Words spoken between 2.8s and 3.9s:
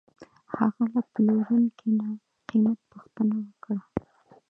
پوښتنه وکړه.